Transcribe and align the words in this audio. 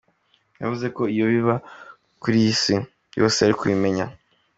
Yavuze 0.61 0.85
ko 0.95 1.01
iyo 1.13 1.25
biba 1.31 1.55
biri 2.21 2.39
uko, 2.41 2.49
isi 2.51 2.75
yose 3.19 3.37
yari 3.41 3.55
kubimenya. 3.59 4.05